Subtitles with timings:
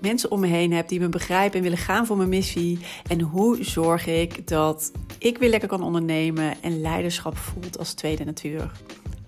[0.00, 2.78] mensen om me heen heb die me begrijpen en willen gaan voor mijn missie?
[3.08, 8.24] En hoe zorg ik dat ik weer lekker kan ondernemen en leiderschap voelt als tweede
[8.24, 8.70] natuur?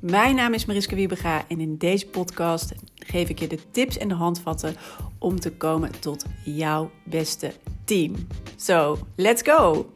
[0.00, 4.08] Mijn naam is Mariska Wiebega en in deze podcast geef ik je de tips en
[4.08, 4.76] de handvatten
[5.18, 7.52] om te komen tot jouw beste
[7.84, 8.26] team.
[8.56, 9.90] So, let's go!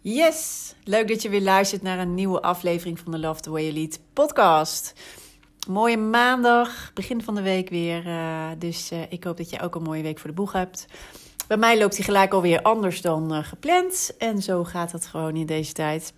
[0.00, 3.62] Yes, leuk dat je weer luistert naar een nieuwe aflevering van de Love the Way
[3.62, 4.94] You Lead podcast.
[5.68, 8.06] Mooie maandag, begin van de week weer.
[8.06, 10.86] Uh, dus uh, ik hoop dat je ook een mooie week voor de boeg hebt.
[11.46, 14.14] Bij mij loopt die gelijk alweer anders dan uh, gepland.
[14.18, 16.12] En zo gaat het gewoon in deze tijd.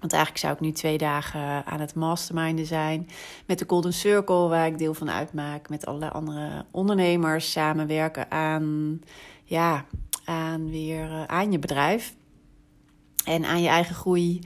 [0.00, 3.08] Want eigenlijk zou ik nu twee dagen aan het masterminden zijn.
[3.46, 5.68] Met de Golden Circle, waar ik deel van uitmaak.
[5.68, 9.00] Met allerlei andere ondernemers samenwerken aan,
[9.44, 9.84] ja,
[10.24, 12.14] aan weer aan je bedrijf.
[13.24, 14.40] En aan je eigen groei.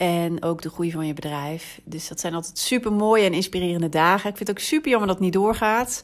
[0.00, 1.80] En ook de groei van je bedrijf.
[1.84, 4.30] Dus dat zijn altijd super mooie en inspirerende dagen.
[4.30, 6.02] Ik vind het ook super jammer dat het niet doorgaat.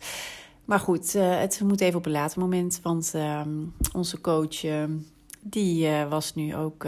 [0.64, 2.80] Maar goed, uh, het moet even op een later moment.
[2.82, 3.40] Want uh,
[3.92, 4.84] onze coach, uh,
[5.40, 6.86] die was nu ook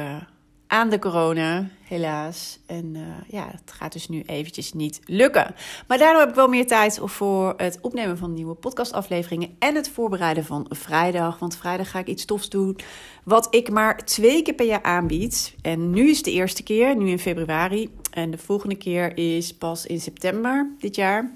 [0.68, 2.58] aan de corona, helaas.
[2.66, 5.54] En uh, ja, het gaat dus nu eventjes niet lukken.
[5.86, 9.90] Maar daardoor heb ik wel meer tijd voor het opnemen van nieuwe podcastafleveringen en het
[9.90, 11.38] voorbereiden van vrijdag.
[11.38, 12.78] Want vrijdag ga ik iets tofs doen
[13.24, 15.54] wat ik maar twee keer per jaar aanbied.
[15.62, 17.90] En nu is de eerste keer, nu in februari.
[18.10, 21.32] En de volgende keer is pas in september dit jaar.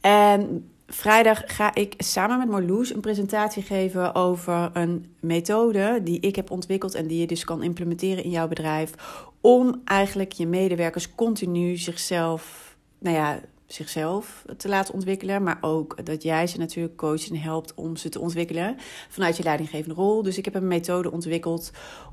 [0.00, 6.36] En Vrijdag ga ik samen met Marloes een presentatie geven over een methode die ik
[6.36, 8.92] heb ontwikkeld en die je dus kan implementeren in jouw bedrijf.
[9.40, 15.42] Om eigenlijk je medewerkers continu zichzelf, nou ja, zichzelf te laten ontwikkelen.
[15.42, 18.76] Maar ook dat jij ze natuurlijk coacht en helpt om ze te ontwikkelen
[19.08, 20.22] vanuit je leidinggevende rol.
[20.22, 21.70] Dus ik heb een methode ontwikkeld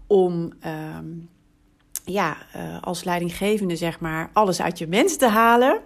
[0.07, 0.53] om.
[0.97, 1.29] Um,
[2.05, 5.81] ja, uh, als leidinggevende zeg maar alles uit je mensen te halen.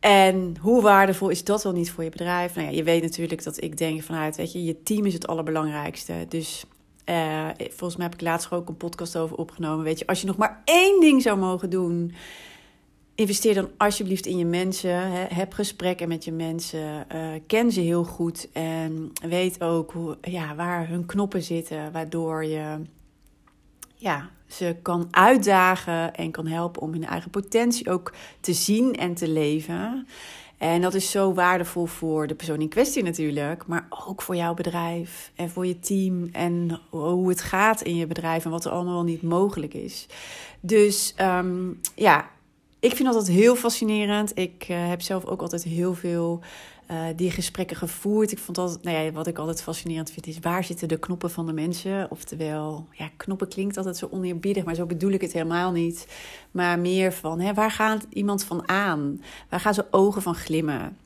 [0.00, 2.54] En hoe waardevol is dat wel niet voor je bedrijf?
[2.54, 5.26] Nou ja, je weet natuurlijk dat ik denk vanuit, weet je, je team is het
[5.26, 6.26] allerbelangrijkste.
[6.28, 6.64] Dus
[7.06, 9.84] uh, volgens mij heb ik laatst ook een podcast over opgenomen.
[9.84, 12.12] Weet je, als je nog maar één ding zou mogen doen,
[13.14, 15.12] investeer dan alsjeblieft in je mensen.
[15.12, 17.06] Hè, heb gesprekken met je mensen.
[17.14, 22.44] Uh, ken ze heel goed en weet ook hoe, ja, waar hun knoppen zitten, waardoor
[22.44, 22.80] je
[24.00, 29.14] ja, ze kan uitdagen en kan helpen om hun eigen potentie ook te zien en
[29.14, 30.06] te leven.
[30.58, 34.54] En dat is zo waardevol voor de persoon in kwestie natuurlijk, maar ook voor jouw
[34.54, 38.70] bedrijf en voor je team en hoe het gaat in je bedrijf en wat er
[38.70, 40.06] allemaal niet mogelijk is.
[40.60, 42.30] Dus um, ja,
[42.80, 44.38] ik vind dat heel fascinerend.
[44.38, 46.40] Ik uh, heb zelf ook altijd heel veel
[46.90, 48.32] uh, die gesprekken gevoerd.
[48.32, 51.30] Ik vond altijd, nou ja, wat ik altijd fascinerend vind, is waar zitten de knoppen
[51.30, 52.10] van de mensen?
[52.10, 56.06] Oftewel, ja, knoppen klinkt altijd zo oneerbiedig, maar zo bedoel ik het helemaal niet.
[56.50, 59.22] Maar meer van, hè, waar gaat iemand van aan?
[59.48, 60.96] Waar gaan zijn ogen van glimmen?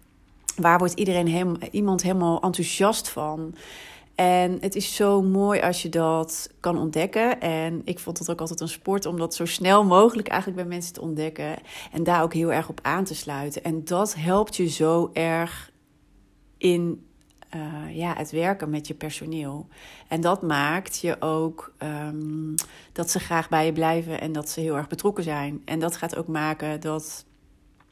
[0.56, 3.55] Waar wordt iedereen hem, iemand helemaal enthousiast van?
[4.15, 7.41] En het is zo mooi als je dat kan ontdekken.
[7.41, 10.71] En ik vond het ook altijd een sport om dat zo snel mogelijk eigenlijk bij
[10.71, 11.56] mensen te ontdekken.
[11.93, 13.65] En daar ook heel erg op aan te sluiten.
[13.65, 15.72] En dat helpt je zo erg
[16.65, 17.07] in
[17.55, 19.69] uh, ja, het werken met je personeel.
[20.09, 22.55] En dat maakt je ook um,
[22.93, 25.63] dat ze graag bij je blijven en dat ze heel erg betrokken zijn.
[25.65, 27.25] En dat gaat ook maken dat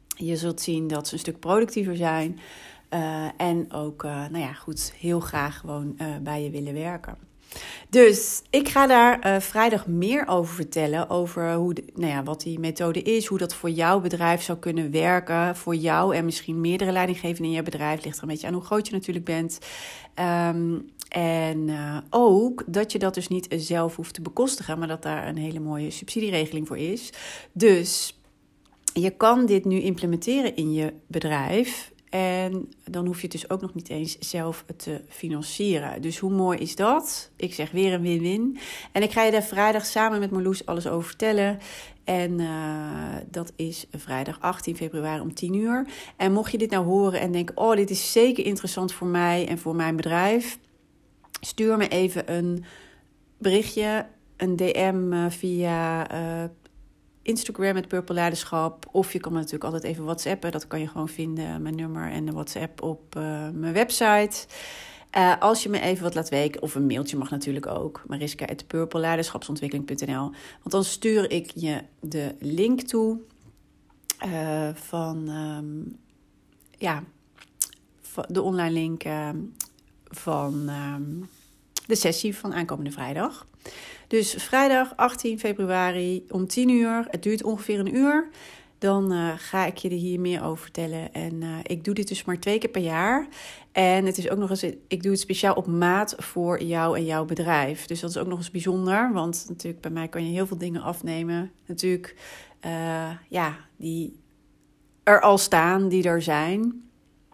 [0.07, 2.39] je zult zien dat ze een stuk productiever zijn.
[2.91, 7.32] Uh, en ook, uh, nou ja, goed, heel graag gewoon bij je willen werken.
[7.89, 11.11] Dus ik ga daar uh, vrijdag meer over vertellen.
[11.11, 13.27] Over hoe nou ja, wat die methode is.
[13.27, 15.57] Hoe dat voor jouw bedrijf zou kunnen werken.
[15.57, 18.05] Voor jou en misschien meerdere leidinggevenden in je bedrijf.
[18.05, 19.59] Ligt er een beetje aan hoe groot je natuurlijk bent.
[20.49, 24.79] Um, en uh, ook dat je dat dus niet zelf hoeft te bekostigen.
[24.79, 27.13] Maar dat daar een hele mooie subsidieregeling voor is.
[27.53, 28.21] Dus
[28.93, 31.92] je kan dit nu implementeren in je bedrijf.
[32.13, 36.03] En dan hoef je het dus ook nog niet eens zelf te financieren.
[36.03, 37.31] Dus hoe mooi is dat?
[37.37, 38.59] Ik zeg weer een win-win.
[38.93, 41.59] En ik ga je daar vrijdag samen met Marloes alles over vertellen.
[42.05, 45.87] En uh, dat is vrijdag 18 februari om 10 uur.
[46.17, 49.49] En mocht je dit nou horen en denken: oh, dit is zeker interessant voor mij
[49.49, 50.59] en voor mijn bedrijf,
[51.41, 52.65] stuur me even een
[53.39, 54.07] berichtje,
[54.37, 56.13] een DM uh, via.
[56.13, 56.49] Uh,
[57.23, 58.87] Instagram met Purple Leiderschap.
[58.91, 60.53] Of je kan me natuurlijk altijd even WhatsAppen.
[60.53, 63.23] Dat kan je gewoon vinden, mijn nummer en de WhatsApp op uh,
[63.53, 64.47] mijn website.
[65.17, 70.31] Uh, als je me even wat laat weten, of een mailtje mag natuurlijk ook, mariska.purpleleiderschapsontwikkeling.nl.
[70.31, 73.19] Want dan stuur ik je de link toe
[74.75, 75.99] van, um,
[76.79, 77.05] ja,
[78.29, 79.29] de online link uh,
[80.05, 81.29] van um,
[81.87, 83.47] de sessie van aankomende vrijdag.
[84.07, 87.07] Dus vrijdag 18 februari om 10 uur.
[87.11, 88.29] Het duurt ongeveer een uur.
[88.79, 91.13] Dan uh, ga ik je er hier meer over vertellen.
[91.13, 93.27] En uh, ik doe dit dus maar twee keer per jaar.
[93.73, 97.05] En het is ook nog eens, ik doe het speciaal op maat voor jou en
[97.05, 97.87] jouw bedrijf.
[97.87, 99.13] Dus dat is ook nog eens bijzonder.
[99.13, 101.51] Want natuurlijk, bij mij kan je heel veel dingen afnemen.
[101.67, 102.17] Natuurlijk,
[102.65, 104.21] uh, ja, die
[105.03, 106.91] er al staan, die er zijn.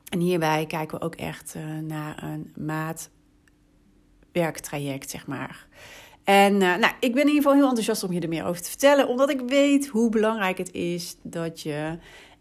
[0.08, 2.52] En hierbij kijken we ook echt naar een
[4.32, 5.66] maatwerktraject, zeg maar.
[6.24, 8.62] En uh, nou, ik ben in ieder geval heel enthousiast om je er meer over
[8.62, 11.98] te vertellen, omdat ik weet hoe belangrijk het is dat je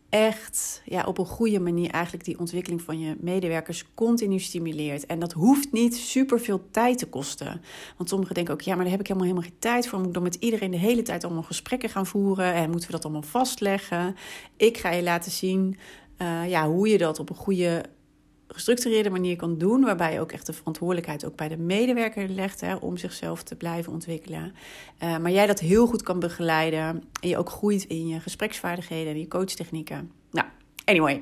[0.09, 5.05] echt ja, op een goede manier eigenlijk die ontwikkeling van je medewerkers continu stimuleert.
[5.05, 7.61] En dat hoeft niet super veel tijd te kosten.
[7.97, 9.97] Want sommigen denken ook, ja, maar daar heb ik helemaal, helemaal geen tijd voor.
[9.97, 12.53] Moet ik dan met iedereen de hele tijd allemaal gesprekken gaan voeren?
[12.53, 14.15] En moeten we dat allemaal vastleggen?
[14.57, 15.77] Ik ga je laten zien
[16.21, 17.83] uh, ja, hoe je dat op een goede
[18.47, 22.61] gestructureerde manier kan doen, waarbij je ook echt de verantwoordelijkheid ook bij de medewerker legt
[22.61, 24.55] hè, om zichzelf te blijven ontwikkelen.
[25.03, 29.13] Uh, maar jij dat heel goed kan begeleiden en je ook groeit in je gespreksvaardigheden
[29.13, 30.11] en je coachtechnieken.
[30.31, 30.47] Nou,
[30.85, 31.13] anyway,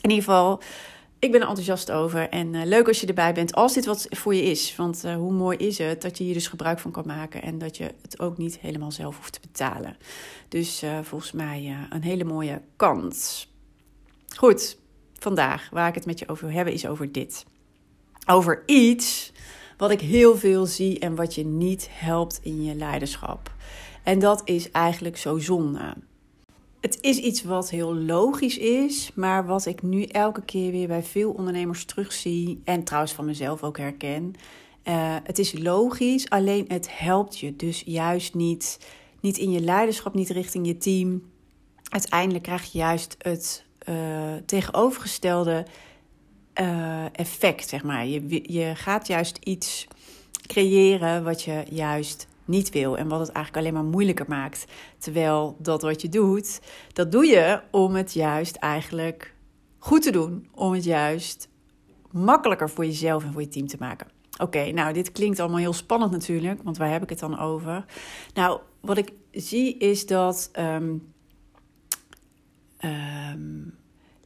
[0.00, 0.62] in ieder geval.
[1.20, 4.06] Ik ben er enthousiast over en uh, leuk als je erbij bent, als dit wat
[4.10, 4.76] voor je is.
[4.76, 7.58] Want uh, hoe mooi is het dat je hier dus gebruik van kan maken en
[7.58, 9.96] dat je het ook niet helemaal zelf hoeft te betalen.
[10.48, 13.48] Dus volgens mij een hele mooie kans.
[14.36, 14.78] Goed,
[15.18, 17.46] vandaag, waar ik het met je over wil hebben, is over dit.
[18.26, 19.32] Over iets
[19.76, 23.52] wat ik heel veel zie en wat je niet helpt in je leiderschap.
[24.02, 25.94] En dat is eigenlijk zo zonde.
[26.80, 31.02] Het is iets wat heel logisch is, maar wat ik nu elke keer weer bij
[31.02, 34.34] veel ondernemers terugzie en trouwens van mezelf ook herken.
[34.84, 38.78] Uh, het is logisch, alleen het helpt je dus juist niet,
[39.20, 41.22] niet in je leiderschap, niet richting je team.
[41.88, 43.94] Uiteindelijk krijg je juist het uh,
[44.46, 45.66] tegenovergestelde
[46.60, 48.06] uh, effect, zeg maar.
[48.06, 49.86] Je, je gaat juist iets
[50.46, 54.64] creëren wat je juist niet wil en wat het eigenlijk alleen maar moeilijker maakt.
[54.98, 56.60] Terwijl dat wat je doet,
[56.92, 59.34] dat doe je om het juist eigenlijk
[59.78, 60.48] goed te doen.
[60.54, 61.48] Om het juist
[62.10, 64.06] makkelijker voor jezelf en voor je team te maken.
[64.38, 67.84] Oké, nou, dit klinkt allemaal heel spannend natuurlijk, want waar heb ik het dan over?
[68.34, 71.12] Nou, wat ik zie is dat um,
[72.84, 73.74] um,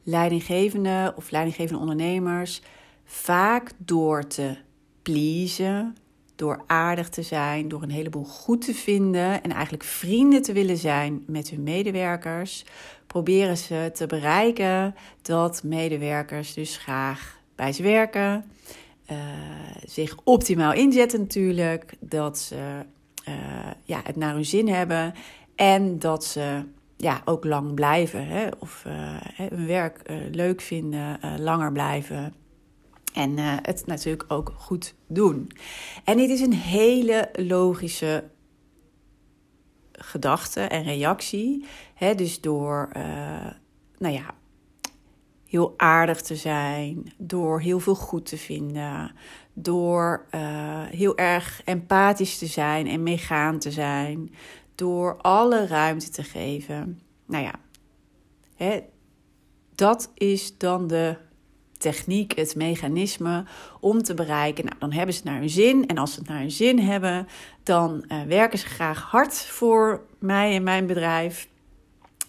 [0.03, 2.61] leidinggevende of leidinggevende ondernemers
[3.05, 4.57] vaak door te
[5.01, 5.95] pleasen,
[6.35, 10.77] door aardig te zijn, door een heleboel goed te vinden en eigenlijk vrienden te willen
[10.77, 12.65] zijn met hun medewerkers,
[13.07, 18.45] proberen ze te bereiken dat medewerkers dus graag bij ze werken,
[19.11, 19.17] uh,
[19.85, 22.79] zich optimaal inzetten natuurlijk, dat ze
[23.29, 23.35] uh,
[23.83, 25.13] ja, het naar hun zin hebben
[25.55, 26.63] en dat ze
[27.03, 28.27] ja, ook lang blijven.
[28.27, 28.47] Hè?
[28.59, 32.33] Of uh, hun werk uh, leuk vinden, uh, langer blijven.
[33.13, 35.51] En het natuurlijk ook goed doen.
[36.03, 38.23] En dit is een hele logische
[39.91, 41.65] gedachte en reactie.
[41.93, 42.15] Hè?
[42.15, 42.89] Dus door,
[43.97, 44.35] nou ja,
[45.45, 49.11] heel aardig te zijn, door heel veel goed te vinden,
[49.53, 50.25] door
[50.89, 54.31] heel erg empathisch te zijn en meegaan te zijn,
[54.75, 57.01] door alle ruimte te geven.
[57.25, 57.53] Nou ja,
[58.55, 58.79] hè,
[59.75, 61.17] dat is dan de
[61.83, 63.43] techniek, het mechanisme
[63.79, 64.65] om te bereiken.
[64.65, 65.87] Nou, dan hebben ze het naar hun zin.
[65.87, 67.27] En als ze het naar hun zin hebben,
[67.63, 71.47] dan uh, werken ze graag hard voor mij en mijn bedrijf.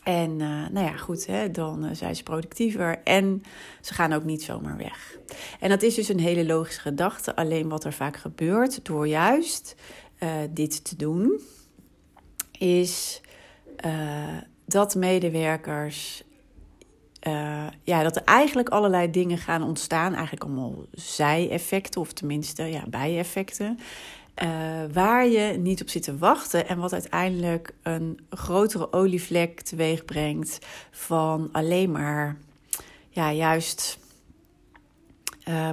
[0.03, 3.43] En uh, nou ja, goed, hè, dan uh, zijn ze productiever en
[3.81, 5.19] ze gaan ook niet zomaar weg.
[5.61, 7.37] En dat is dus een hele logische gedachte.
[7.37, 9.77] Alleen wat er vaak gebeurt door juist
[10.51, 11.41] dit te doen,
[12.59, 13.21] is
[13.87, 16.23] uh, dat medewerkers.
[17.27, 20.13] Uh, ja, dat er eigenlijk allerlei dingen gaan ontstaan.
[20.13, 23.79] Eigenlijk allemaal zij-effecten, of tenminste ja, bijeffecten.
[24.43, 24.49] Uh,
[24.93, 26.69] waar je niet op zit te wachten.
[26.69, 30.59] En wat uiteindelijk een grotere olievlek teweeg brengt.
[30.91, 32.37] Van alleen maar,
[33.09, 33.99] ja, juist.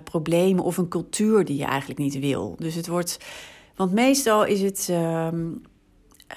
[0.04, 2.56] Problemen of een cultuur die je eigenlijk niet wil.
[2.60, 3.18] Dus het wordt.
[3.76, 4.88] Want meestal is het.
[4.92, 5.28] Uh,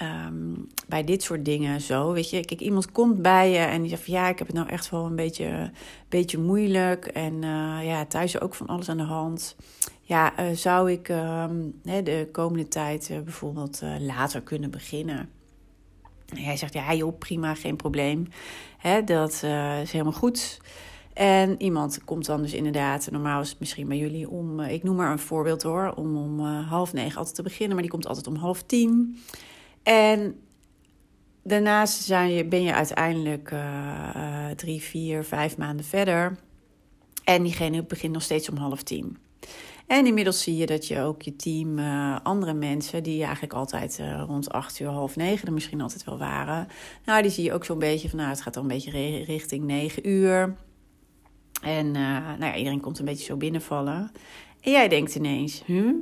[0.01, 2.11] um, bij dit soort dingen zo.
[2.11, 4.55] Weet je, kijk, iemand komt bij je en die zegt van ja, ik heb het
[4.55, 5.71] nou echt wel een beetje,
[6.09, 7.05] beetje moeilijk.
[7.05, 9.55] En uh, ja, thuis ook van alles aan de hand.
[10.01, 11.45] Ja, uh, zou ik uh,
[11.83, 15.29] de komende tijd uh, bijvoorbeeld later kunnen beginnen?
[16.35, 18.27] En jij zegt ja, joh, prima, geen probleem.
[18.77, 19.31] Hè, dat
[19.81, 20.61] is helemaal goed.
[21.13, 24.95] En iemand komt dan dus inderdaad, normaal is het misschien bij jullie om, ik noem
[24.95, 28.27] maar een voorbeeld hoor, om om half negen altijd te beginnen, maar die komt altijd
[28.27, 29.17] om half tien.
[29.85, 30.39] En
[31.43, 36.37] daarnaast zijn je, ben je uiteindelijk uh, drie, vier, vijf maanden verder.
[37.23, 39.17] En diegene begint nog steeds om half tien.
[39.87, 44.01] En inmiddels zie je dat je ook je team, uh, andere mensen, die eigenlijk altijd
[44.27, 46.67] rond acht uur, half negen er misschien altijd wel waren.
[47.05, 49.63] Nou, die zie je ook zo'n beetje van, nou, het gaat dan een beetje richting
[49.63, 50.55] negen uur.
[51.61, 54.11] En nou ja, iedereen komt een beetje zo binnenvallen.
[54.61, 55.93] En jij denkt ineens, hm?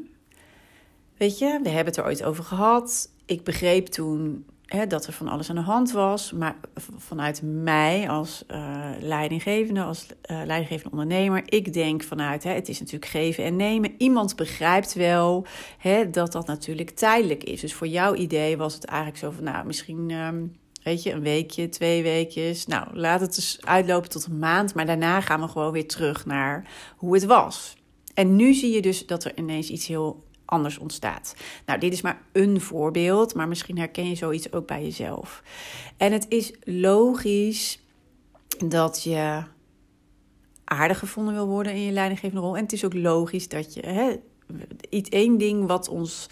[1.17, 3.12] Weet je, we hebben het er ooit over gehad.
[3.25, 6.31] Ik begreep toen hè, dat er van alles aan de hand was.
[6.31, 6.55] Maar
[6.97, 12.79] vanuit mij als uh, leidinggevende, als uh, leidinggevende ondernemer, ik denk vanuit, hè, het is
[12.79, 13.91] natuurlijk geven en nemen.
[13.97, 15.45] Iemand begrijpt wel
[15.77, 17.61] hè, dat dat natuurlijk tijdelijk is.
[17.61, 20.11] Dus voor jouw idee was het eigenlijk zo van, nou, misschien.
[20.11, 22.65] Um, Weet je, een weekje, twee weekjes.
[22.65, 24.73] Nou, laat het dus uitlopen tot een maand.
[24.73, 27.77] Maar daarna gaan we gewoon weer terug naar hoe het was.
[28.13, 31.35] En nu zie je dus dat er ineens iets heel anders ontstaat.
[31.65, 35.43] Nou, dit is maar een voorbeeld, maar misschien herken je zoiets ook bij jezelf.
[35.97, 37.79] En het is logisch
[38.67, 39.43] dat je
[40.63, 42.57] aardig gevonden wil worden in je leidinggevende rol.
[42.57, 44.15] En het is ook logisch dat je hè,
[44.89, 46.29] iets één ding wat ons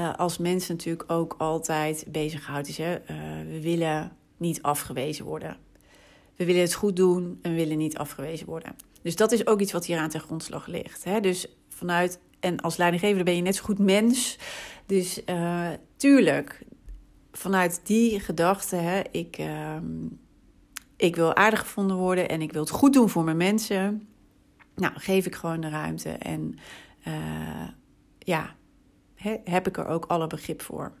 [0.00, 3.06] uh, als mens natuurlijk ook altijd bezighoudt is: hè, uh,
[3.50, 5.56] we willen niet afgewezen worden.
[6.36, 8.76] We willen het goed doen en willen niet afgewezen worden.
[9.02, 11.04] Dus dat is ook iets wat hier aan ten grondslag ligt.
[11.04, 11.20] Hè?
[11.20, 14.38] Dus vanuit en als leidinggevende ben je net zo goed mens.
[14.86, 16.62] Dus uh, tuurlijk,
[17.32, 19.76] vanuit die gedachte, hè, ik, uh,
[20.96, 24.08] ik wil aardig gevonden worden en ik wil het goed doen voor mijn mensen.
[24.74, 26.58] Nou, geef ik gewoon de ruimte en
[27.08, 27.68] uh,
[28.18, 28.54] ja,
[29.14, 30.92] he, heb ik er ook alle begrip voor.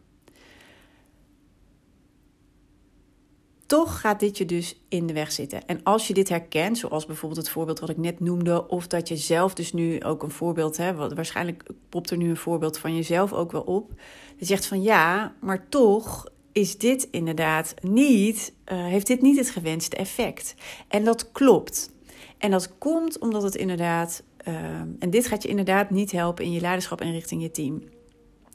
[3.68, 5.66] Toch gaat dit je dus in de weg zitten.
[5.66, 9.08] En als je dit herkent, zoals bijvoorbeeld het voorbeeld wat ik net noemde, of dat
[9.08, 12.94] je zelf dus nu ook een voorbeeld hebt, waarschijnlijk popt er nu een voorbeeld van
[12.94, 13.90] jezelf ook wel op.
[14.36, 19.50] Je zegt van ja, maar toch is dit inderdaad niet, uh, heeft dit niet het
[19.50, 20.54] gewenste effect.
[20.88, 21.90] En dat klopt.
[22.38, 24.54] En dat komt omdat het inderdaad, uh,
[24.98, 27.82] en dit gaat je inderdaad niet helpen in je leiderschap en richting je team.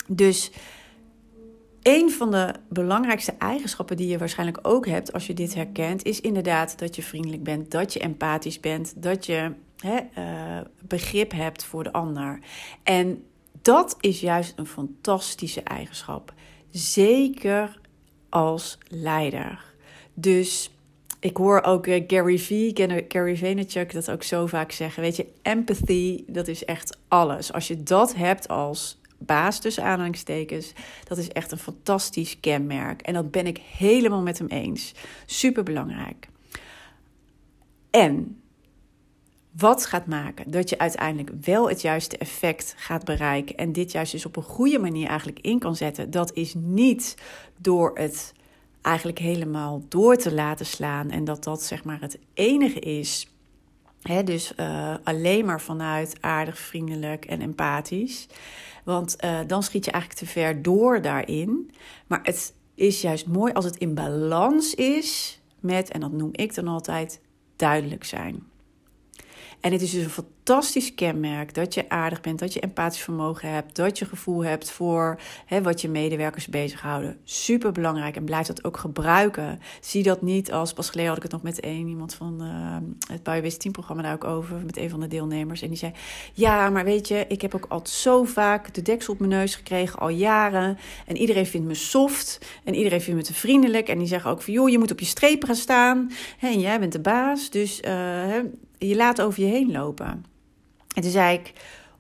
[0.08, 0.52] Dus
[1.84, 6.22] een van de belangrijkste eigenschappen die je waarschijnlijk ook hebt als je dit herkent, is
[6.22, 11.64] inderdaad dat je vriendelijk bent, dat je empathisch bent, dat je hè, uh, begrip hebt
[11.64, 12.40] voor de ander.
[12.84, 13.24] En
[13.62, 16.34] dat is juist een fantastische eigenschap.
[16.70, 17.80] Zeker
[18.30, 19.64] als leider.
[20.14, 20.72] Dus
[21.20, 22.72] ik hoor ook uh, Gary V,
[23.08, 25.02] Gary Vaynerchuk dat ook zo vaak zeggen.
[25.02, 27.54] Weet je, empathy, dat is echt alles.
[27.54, 30.74] Als je dat hebt als baas tussen aanhalingstekens.
[31.04, 33.02] Dat is echt een fantastisch kenmerk.
[33.02, 34.94] En dat ben ik helemaal met hem eens.
[35.26, 36.28] Super belangrijk.
[37.92, 38.42] En
[39.58, 44.12] wat gaat maken dat je uiteindelijk wel het juiste effect gaat bereiken en dit juist
[44.12, 47.18] dus op een goede manier eigenlijk in kan zetten, dat is niet
[47.58, 48.34] door het
[48.82, 53.28] eigenlijk helemaal door te laten slaan en dat dat zeg maar het enige is.
[54.02, 58.28] He, dus uh, alleen maar vanuit aardig, vriendelijk en empathisch.
[58.84, 61.72] Want uh, dan schiet je eigenlijk te ver door daarin.
[62.08, 66.56] Maar het is juist mooi als het in balans is met, en dat noem ik
[66.56, 67.22] dan altijd,
[67.56, 68.44] duidelijk zijn.
[69.64, 73.50] En het is dus een fantastisch kenmerk dat je aardig bent, dat je empathisch vermogen
[73.50, 77.18] hebt, dat je gevoel hebt voor hè, wat je medewerkers bezighouden.
[77.24, 79.60] Super belangrijk en blijf dat ook gebruiken.
[79.82, 83.12] Zie dat niet als, pas geleden had ik het nog met een iemand van uh,
[83.14, 85.62] het Biobase Team programma daar ook over, met een van de deelnemers.
[85.62, 85.92] En die zei,
[86.34, 89.56] ja, maar weet je, ik heb ook al zo vaak de deksel op mijn neus
[89.56, 90.78] gekregen, al jaren.
[91.06, 93.88] En iedereen vindt me soft en iedereen vindt me te vriendelijk.
[93.88, 96.12] En die zeggen ook van, joh, je moet op je strepen gaan staan.
[96.40, 98.36] En jij bent de baas, dus uh,
[98.88, 100.26] je laat over je heen lopen.
[100.96, 101.54] En toen zei ik: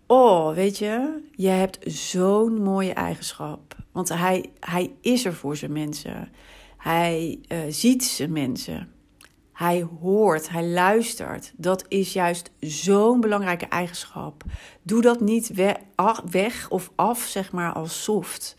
[0.08, 3.76] Oh, weet je, je hebt zo'n mooie eigenschap.
[3.92, 6.32] Want hij, hij is er voor zijn mensen.
[6.78, 8.92] Hij uh, ziet zijn mensen.
[9.54, 11.54] Hij hoort, hij luistert.
[11.56, 14.44] Dat is juist zo'n belangrijke eigenschap.
[14.82, 15.52] Doe dat niet
[16.30, 18.56] weg of af, zeg maar, als soft.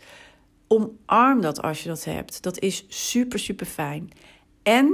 [0.67, 2.43] Omarm dat als je dat hebt.
[2.43, 4.09] Dat is super, super fijn.
[4.63, 4.93] En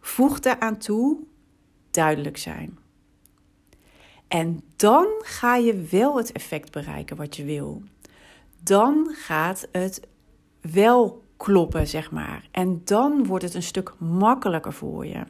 [0.00, 1.18] voeg daaraan toe
[1.92, 2.78] duidelijk zijn.
[4.28, 7.82] En dan ga je wel het effect bereiken wat je wil.
[8.62, 10.00] Dan gaat het
[10.60, 12.48] wel kloppen, zeg maar.
[12.50, 15.22] En dan wordt het een stuk makkelijker voor je.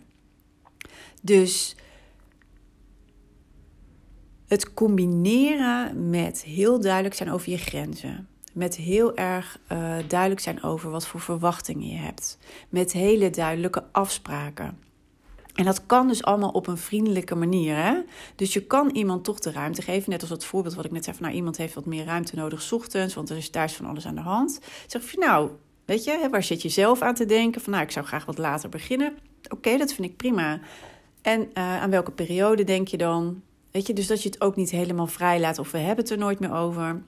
[1.22, 1.76] Dus
[4.46, 8.28] het combineren met heel duidelijk zijn over je grenzen.
[8.52, 12.38] Met heel erg uh, duidelijk zijn over wat voor verwachtingen je hebt.
[12.68, 14.78] Met hele duidelijke afspraken
[15.52, 17.76] En dat kan dus allemaal op een vriendelijke manier.
[17.76, 17.94] Hè?
[18.36, 20.10] Dus je kan iemand toch de ruimte geven.
[20.10, 22.36] Net als dat voorbeeld wat ik net zei: van, nou, iemand heeft wat meer ruimte
[22.36, 24.60] nodig, s ochtends, want er is thuis van alles aan de hand.
[24.86, 25.50] Zeg je, nou,
[25.84, 27.60] weet je, waar zit je zelf aan te denken?
[27.60, 29.18] Van, nou, ik zou graag wat later beginnen.
[29.48, 30.60] Oké, dat vind ik prima.
[31.22, 33.42] En uh, aan welke periode denk je dan?
[33.70, 36.12] Weet je, dus dat je het ook niet helemaal vrij laat of we hebben het
[36.12, 37.02] er nooit meer over.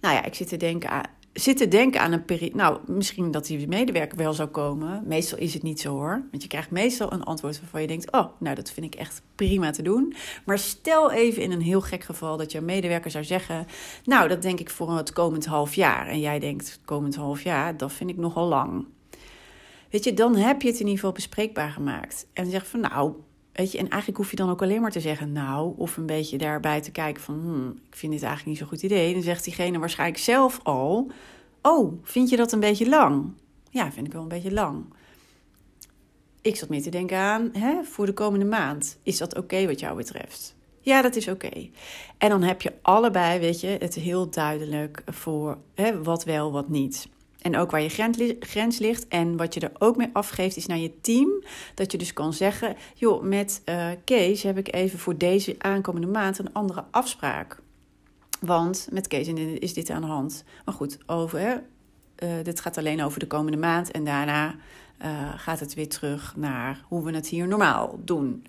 [0.00, 1.04] Nou ja, ik zit te denken aan,
[1.40, 2.56] zit te denken aan een periode.
[2.56, 5.02] Nou, misschien dat die medewerker wel zou komen.
[5.06, 6.26] Meestal is het niet zo hoor.
[6.30, 9.22] Want je krijgt meestal een antwoord waarvan je denkt: Oh, nou, dat vind ik echt
[9.34, 10.14] prima te doen.
[10.44, 13.66] Maar stel even in een heel gek geval dat jouw medewerker zou zeggen:
[14.04, 16.06] Nou, dat denk ik voor het komend half jaar.
[16.06, 18.86] En jij denkt: Komend half jaar, dat vind ik nogal lang.
[19.90, 22.26] Weet je, dan heb je het in ieder geval bespreekbaar gemaakt.
[22.32, 23.12] En zeg van: Nou,
[23.56, 26.06] Weet je, en eigenlijk hoef je dan ook alleen maar te zeggen nou, of een
[26.06, 29.12] beetje daarbij te kijken van, hmm, ik vind dit eigenlijk niet zo'n goed idee.
[29.12, 31.10] Dan zegt diegene waarschijnlijk zelf al,
[31.62, 33.32] oh, vind je dat een beetje lang?
[33.70, 34.84] Ja, vind ik wel een beetje lang.
[36.42, 39.80] Ik zat meer te denken aan, hè, voor de komende maand, is dat oké wat
[39.80, 40.54] jou betreft?
[40.80, 41.68] Ja, dat is oké.
[42.18, 46.68] En dan heb je allebei, weet je, het heel duidelijk voor hè, wat wel, wat
[46.68, 47.08] niet.
[47.40, 49.08] En ook waar je grens ligt.
[49.08, 51.44] En wat je er ook mee afgeeft is naar je team.
[51.74, 56.06] Dat je dus kan zeggen: joh, met uh, Kees heb ik even voor deze aankomende
[56.06, 57.58] maand een andere afspraak.
[58.40, 60.44] Want met Kees is dit aan de hand.
[60.64, 61.62] Maar goed, over,
[62.18, 63.90] uh, dit gaat alleen over de komende maand.
[63.90, 64.54] En daarna
[65.04, 68.46] uh, gaat het weer terug naar hoe we het hier normaal doen.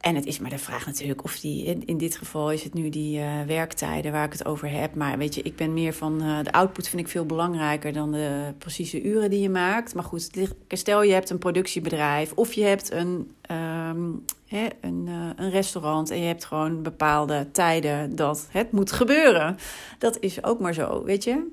[0.00, 2.74] En het is maar de vraag natuurlijk of die, in, in dit geval is het
[2.74, 4.94] nu die uh, werktijden waar ik het over heb.
[4.94, 8.12] Maar weet je, ik ben meer van uh, de output vind ik veel belangrijker dan
[8.12, 9.94] de precieze uren die je maakt.
[9.94, 10.30] Maar goed,
[10.68, 16.10] stel je hebt een productiebedrijf of je hebt een, um, hè, een, uh, een restaurant
[16.10, 19.56] en je hebt gewoon bepaalde tijden dat het moet gebeuren.
[19.98, 21.46] Dat is ook maar zo, weet je.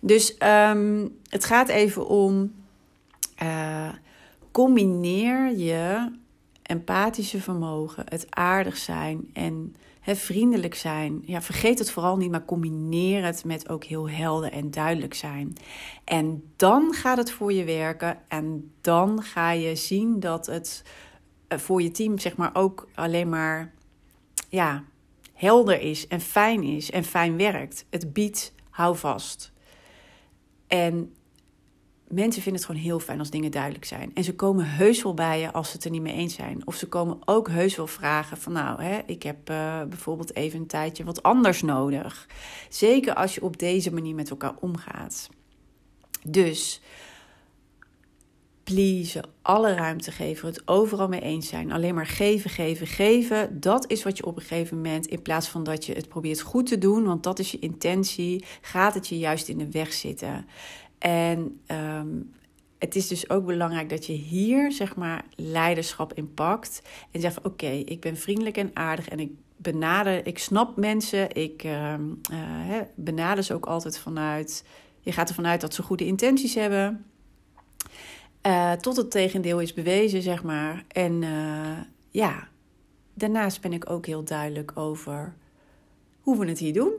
[0.00, 0.36] Dus
[0.70, 2.52] um, het gaat even om
[4.50, 6.10] combineer je
[6.72, 11.22] empathische vermogen, het aardig zijn en hè, vriendelijk zijn.
[11.24, 15.52] Ja, vergeet het vooral niet, maar combineer het met ook heel helder en duidelijk zijn.
[16.04, 20.84] En dan gaat het voor je werken en dan ga je zien dat het
[21.48, 23.72] eh, voor je team zeg maar ook alleen maar
[24.48, 24.84] ja,
[25.32, 27.86] helder is en fijn is en fijn werkt.
[27.90, 29.52] Het biedt houvast.
[30.66, 31.14] En
[32.12, 34.10] mensen vinden het gewoon heel fijn als dingen duidelijk zijn.
[34.14, 36.66] En ze komen heus wel bij je als ze het er niet mee eens zijn.
[36.66, 40.60] Of ze komen ook heus wel vragen van nou, hè, ik heb uh, bijvoorbeeld even
[40.60, 42.28] een tijdje wat anders nodig.
[42.68, 45.28] Zeker als je op deze manier met elkaar omgaat.
[46.24, 46.80] Dus
[48.64, 51.72] please, alle ruimte geven, het overal mee eens zijn.
[51.72, 53.60] Alleen maar geven, geven, geven.
[53.60, 56.40] Dat is wat je op een gegeven moment, in plaats van dat je het probeert
[56.40, 59.92] goed te doen, want dat is je intentie, gaat het je juist in de weg
[59.92, 60.46] zitten.
[61.02, 62.32] En um,
[62.78, 66.82] het is dus ook belangrijk dat je hier zeg maar leiderschap in pakt.
[67.10, 71.34] En zegt: Oké, ik ben vriendelijk en aardig en ik benader, ik snap mensen.
[71.34, 71.94] Ik uh,
[72.94, 74.64] benader ze ook altijd vanuit.
[75.00, 77.04] Je gaat ervan uit dat ze goede intenties hebben.
[78.46, 80.84] Uh, tot het tegendeel is bewezen, zeg maar.
[80.88, 81.78] En uh,
[82.10, 82.48] ja,
[83.14, 85.34] daarnaast ben ik ook heel duidelijk over
[86.20, 86.92] hoe we het hier doen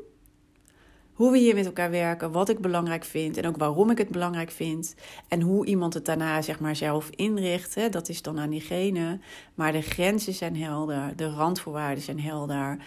[1.23, 4.09] hoe we hier met elkaar werken, wat ik belangrijk vind en ook waarom ik het
[4.09, 4.95] belangrijk vind.
[5.27, 9.19] En hoe iemand het daarna zeg maar zelf inricht, hè, dat is dan aan diegene.
[9.55, 12.77] Maar de grenzen zijn helder, de randvoorwaarden zijn helder.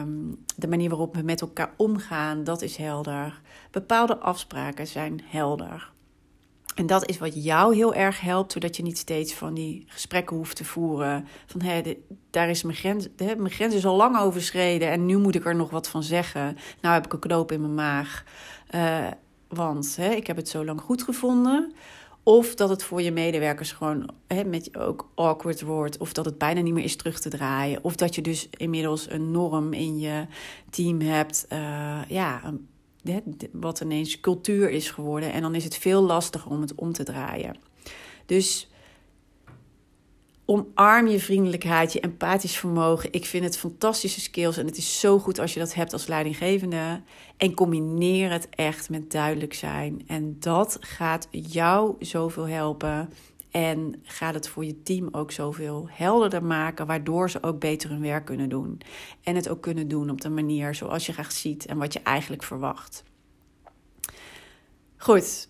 [0.00, 3.40] Um, de manier waarop we met elkaar omgaan, dat is helder.
[3.70, 5.92] Bepaalde afspraken zijn helder.
[6.74, 10.36] En dat is wat jou heel erg helpt, zodat je niet steeds van die gesprekken
[10.36, 11.26] hoeft te voeren.
[11.46, 11.96] Van hé,
[12.30, 15.56] daar is mijn grens, mijn grens is al lang overschreden en nu moet ik er
[15.56, 16.56] nog wat van zeggen.
[16.80, 18.24] Nou heb ik een knoop in mijn maag,
[18.74, 19.06] uh,
[19.48, 21.72] want hè, ik heb het zo lang goed gevonden.
[22.24, 25.98] Of dat het voor je medewerkers gewoon hè, met je ook awkward wordt.
[25.98, 27.84] Of dat het bijna niet meer is terug te draaien.
[27.84, 30.26] Of dat je dus inmiddels een norm in je
[30.70, 31.46] team hebt.
[31.52, 32.68] Uh, ja, een
[33.52, 35.32] wat ineens cultuur is geworden.
[35.32, 37.56] En dan is het veel lastiger om het om te draaien.
[38.26, 38.70] Dus
[40.44, 43.12] omarm je vriendelijkheid, je empathisch vermogen.
[43.12, 46.06] Ik vind het fantastische skills en het is zo goed als je dat hebt als
[46.06, 47.00] leidinggevende.
[47.36, 50.02] En combineer het echt met duidelijk zijn.
[50.06, 53.08] En dat gaat jou zoveel helpen.
[53.52, 58.00] En gaat het voor je team ook zoveel helderder maken, waardoor ze ook beter hun
[58.00, 58.80] werk kunnen doen.
[59.22, 62.00] En het ook kunnen doen op de manier zoals je graag ziet en wat je
[62.00, 63.04] eigenlijk verwacht.
[64.96, 65.48] Goed,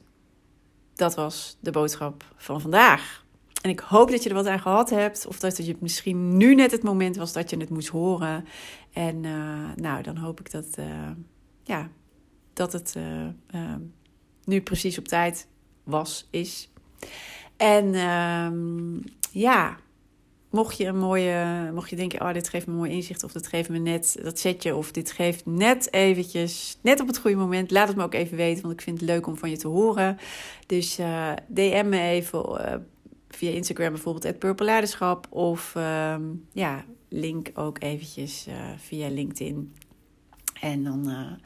[0.95, 3.25] dat was de boodschap van vandaag.
[3.63, 5.27] En ik hoop dat je er wat aan gehad hebt.
[5.27, 8.45] Of dat het misschien nu net het moment was dat je het moest horen.
[8.93, 11.11] En uh, nou, dan hoop ik dat, uh,
[11.63, 11.91] ja,
[12.53, 13.75] dat het uh,
[14.45, 15.49] nu precies op tijd
[15.85, 16.73] was, is.
[17.63, 19.77] En ehm, ja,
[20.51, 23.33] mocht je een mooie, mocht je denken, oh, dit geeft me een mooi inzicht, of
[23.33, 27.37] dit geeft me net dat setje, of dit geeft net eventjes, net op het goede
[27.37, 29.57] moment, laat het me ook even weten, want ik vind het leuk om van je
[29.57, 30.19] te horen.
[30.67, 32.75] Dus uh, DM me even uh,
[33.29, 36.23] via Instagram bijvoorbeeld, het Purple of ehm,
[36.53, 39.75] ja, link ook eventjes uh, via LinkedIn.
[40.61, 41.37] En dan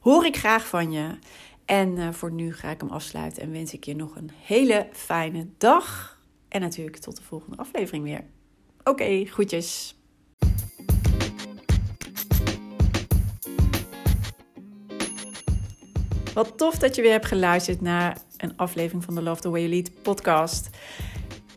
[0.00, 1.18] hoor ik graag van je.
[1.64, 5.46] En voor nu ga ik hem afsluiten en wens ik je nog een hele fijne
[5.58, 6.18] dag.
[6.48, 8.24] En natuurlijk tot de volgende aflevering weer.
[8.78, 9.96] Oké, okay, groetjes.
[16.34, 19.60] Wat tof dat je weer hebt geluisterd naar een aflevering van de Love the Way
[19.60, 20.70] You Lead podcast.